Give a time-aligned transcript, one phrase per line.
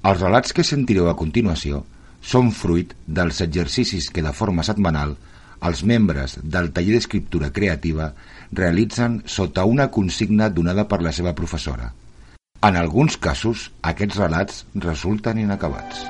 [0.00, 1.82] Els relats que sentireu a continuació
[2.24, 5.12] són fruit dels exercicis que de forma setmanal
[5.68, 8.06] els membres del taller d'escriptura creativa
[8.60, 11.90] realitzen sota una consigna donada per la seva professora.
[12.64, 16.08] En alguns casos, aquests relats resulten inacabats.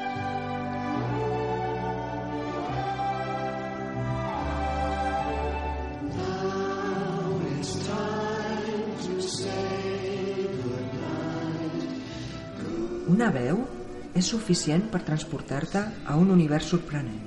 [13.11, 13.80] Una veu
[14.15, 17.23] és suficient per transportar-te a un univers sorprenent,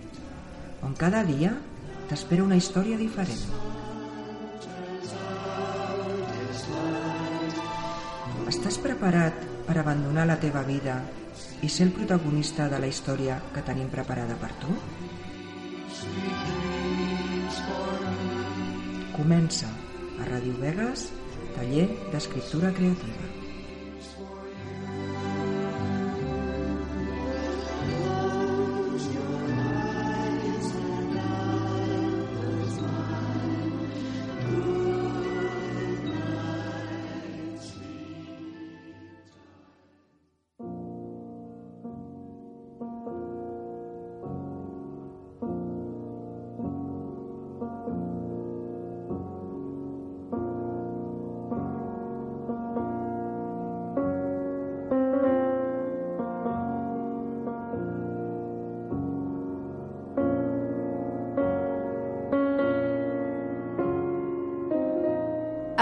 [0.83, 1.53] on cada dia
[2.09, 3.43] t'espera una història diferent.
[8.51, 10.99] Estàs preparat per abandonar la teva vida
[11.63, 14.75] i ser el protagonista de la història que tenim preparada per tu?
[19.15, 19.69] Comença
[20.19, 21.07] a Ràdio Vegas,
[21.55, 23.42] taller d'escriptura creativa.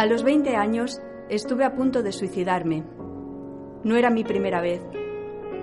[0.02, 0.99] A los 20 años
[1.30, 2.83] estuve a punto de suicidarme.
[3.83, 4.81] No era mi primera vez.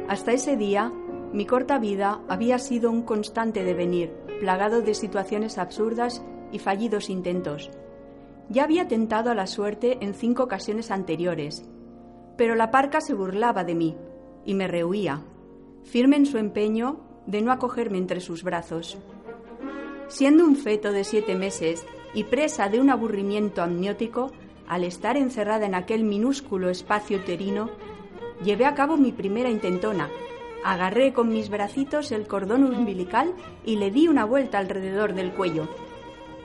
[0.06, 0.92] Hasta ese día,
[1.32, 6.22] mi corta vida había sido un constante devenir, plagado de situaciones absurdas
[6.52, 7.72] y fallidos intentos.
[8.48, 11.68] Ya había tentado a la suerte en cinco ocasiones anteriores,
[12.36, 13.96] pero la parca se burlaba de mí
[14.44, 15.20] y me rehuía,
[15.82, 18.98] firme en su empeño de no acogerme entre sus brazos.
[20.06, 24.32] Siendo un feto de siete meses, y presa de un aburrimiento amniótico,
[24.66, 27.70] al estar encerrada en aquel minúsculo espacio uterino,
[28.44, 30.08] llevé a cabo mi primera intentona.
[30.64, 33.32] Agarré con mis bracitos el cordón umbilical
[33.64, 35.68] y le di una vuelta alrededor del cuello.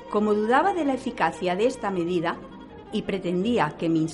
[0.09, 2.37] Como dudaba de la eficacia de esta medida
[2.91, 4.07] y pretendía que mi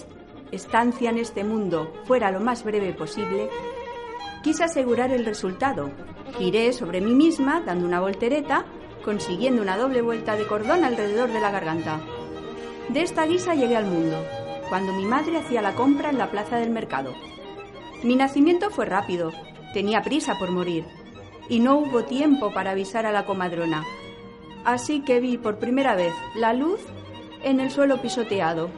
[0.51, 3.49] estancia en este mundo fuera lo más breve posible,
[4.41, 5.91] quise asegurar el resultado.
[6.37, 8.65] Giré sobre mí misma dando una voltereta
[9.03, 11.99] consiguiendo una doble vuelta de cordón alrededor de la garganta.
[12.89, 14.23] De esta guisa llegué al mundo,
[14.69, 17.13] cuando mi madre hacía la compra en la plaza del mercado.
[18.03, 19.31] Mi nacimiento fue rápido,
[19.73, 20.85] tenía prisa por morir,
[21.49, 23.83] y no hubo tiempo para avisar a la comadrona.
[24.65, 26.81] Así que vi por primera vez la luz
[27.43, 28.69] en el suelo pisoteado,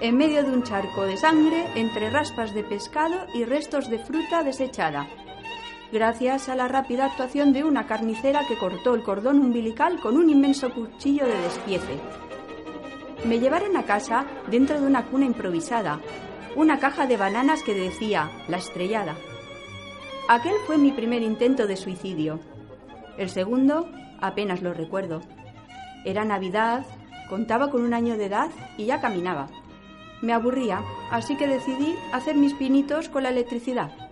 [0.00, 4.42] en medio de un charco de sangre entre raspas de pescado y restos de fruta
[4.42, 5.06] desechada
[5.92, 10.30] gracias a la rápida actuación de una carnicera que cortó el cordón umbilical con un
[10.30, 11.98] inmenso cuchillo de despiece.
[13.24, 16.00] Me llevaron a casa dentro de una cuna improvisada,
[16.56, 19.16] una caja de bananas que decía La estrellada.
[20.28, 22.40] Aquel fue mi primer intento de suicidio.
[23.18, 23.88] El segundo
[24.20, 25.20] apenas lo recuerdo.
[26.04, 26.86] Era Navidad,
[27.28, 29.48] contaba con un año de edad y ya caminaba.
[30.22, 34.09] Me aburría, así que decidí hacer mis pinitos con la electricidad.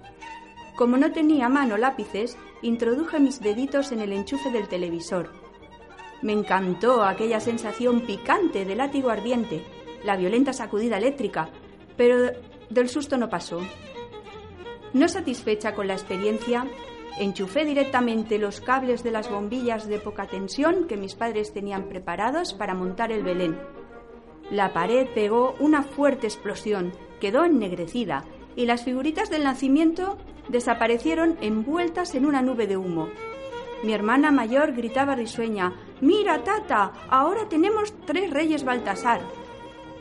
[0.79, 5.33] Como no tenía a mano lápices, introduje mis deditos en el enchufe del televisor.
[6.23, 9.65] Me encantó aquella sensación picante de látigo ardiente,
[10.05, 11.49] la violenta sacudida eléctrica,
[11.97, 12.31] pero
[12.71, 13.61] del susto no pasó.
[14.93, 16.65] No satisfecha con la experiencia,
[17.19, 22.55] enchufé directamente los cables de las bombillas de poca tensión que mis padres tenían preparados
[22.55, 23.59] para montar el Belén.
[24.53, 28.25] La pared pegó una fuerte explosión, quedó ennegrecida
[28.55, 33.09] y las figuritas del nacimiento desaparecieron envueltas en una nube de humo.
[33.83, 39.21] Mi hermana mayor gritaba risueña, Mira, tata, ahora tenemos tres reyes Baltasar.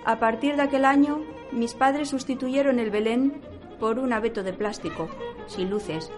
[0.06, 1.22] A partir de aquel año,
[1.52, 3.42] mis padres sustituyeron el Belén
[3.80, 5.10] por un abeto de plástico,
[5.48, 6.12] sin luces,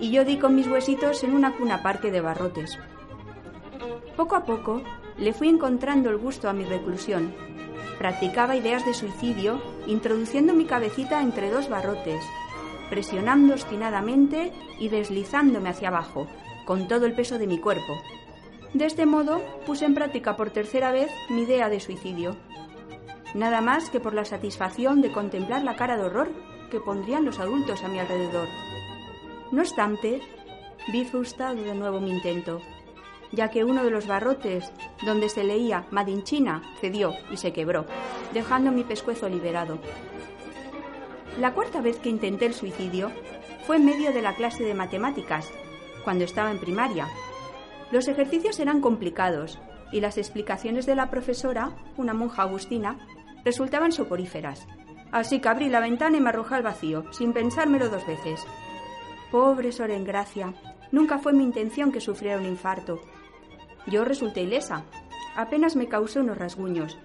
[0.00, 2.78] y yo di con mis huesitos en una cuna parque de barrotes.
[4.16, 4.82] Poco a poco
[5.16, 7.34] le fui encontrando el gusto a mi reclusión.
[7.98, 12.24] Practicaba ideas de suicidio, introduciendo mi cabecita entre dos barrotes,
[12.90, 16.26] presionando obstinadamente y deslizándome hacia abajo,
[16.64, 17.98] con todo el peso de mi cuerpo.
[18.74, 22.36] De este modo puse en práctica por tercera vez mi idea de suicidio.
[23.34, 26.30] Nada más que por la satisfacción de contemplar la cara de horror
[26.70, 28.48] que pondrían los adultos a mi alrededor.
[29.50, 30.20] No obstante,
[30.92, 32.60] vi frustrado de nuevo mi intento,
[33.32, 34.70] ya que uno de los barrotes
[35.04, 37.86] donde se leía Madinchina cedió y se quebró,
[38.32, 39.78] dejando mi pescuezo liberado.
[41.38, 43.12] La cuarta vez que intenté el suicidio
[43.64, 45.48] fue en medio de la clase de matemáticas,
[46.02, 47.06] cuando estaba en primaria.
[47.92, 49.60] Los ejercicios eran complicados
[49.92, 52.98] y las explicaciones de la profesora, una monja agustina,
[53.44, 54.66] resultaban soporíferas.
[55.12, 58.44] Así que abrí la ventana y me arrojé al vacío, sin pensármelo dos veces.
[59.30, 60.54] Pobre Soren Gracia,
[60.90, 63.00] nunca fue mi intención que sufriera un infarto.
[63.86, 64.82] Yo resulté ilesa.
[65.36, 66.98] Apenas me causé unos rasguños,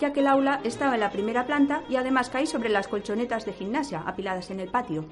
[0.00, 3.44] ya que el aula estaba en la primera planta y además caí sobre las colchonetas
[3.44, 5.04] de gimnasia apiladas en el patio.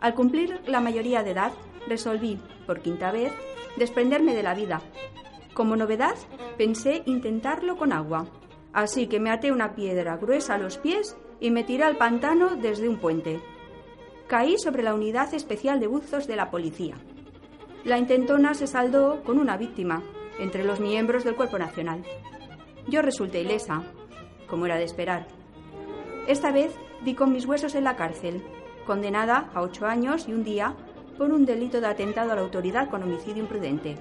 [0.00, 1.52] Al cumplir la mayoría de edad,
[1.88, 3.32] resolví, por quinta vez,
[3.76, 4.82] desprenderme de la vida.
[5.54, 6.16] Como novedad,
[6.58, 8.26] pensé intentarlo con agua,
[8.72, 12.56] así que me até una piedra gruesa a los pies y me tiré al pantano
[12.56, 13.40] desde un puente.
[14.26, 16.96] Caí sobre la unidad especial de buzos de la policía.
[17.84, 20.02] La intentona se saldó con una víctima
[20.40, 22.02] entre los miembros del Cuerpo Nacional.
[22.88, 23.82] Yo resulté ilesa,
[24.48, 25.26] como era de esperar.
[26.28, 26.72] Esta vez
[27.04, 28.42] di con mis huesos en la cárcel,
[28.86, 30.74] condenada a ocho años y un día
[31.18, 33.96] por un delito de atentado a la autoridad con homicidio imprudente.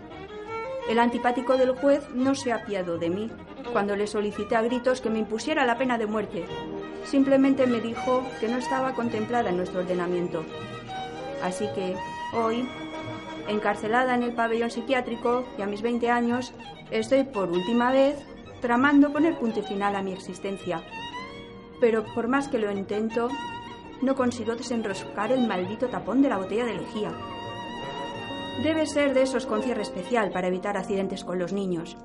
[0.87, 3.31] El antipático del juez no se apiadó de mí
[3.71, 6.45] cuando le solicité a gritos que me impusiera la pena de muerte.
[7.05, 10.43] Simplemente me dijo que no estaba contemplada en nuestro ordenamiento.
[11.41, 11.95] Así que
[12.33, 12.67] hoy,
[13.47, 16.53] encarcelada en el pabellón psiquiátrico y a mis 20 años,
[16.91, 18.23] estoy por última vez
[18.65, 20.81] tramando poner punto final a mi existencia.
[21.79, 23.29] Pero por más que lo intento,
[24.01, 27.11] no consigo desenroscar el maldito tapón de la botella de lejía.
[28.63, 31.95] Debe ser de esos con cierre especial para evitar accidentes con los niños.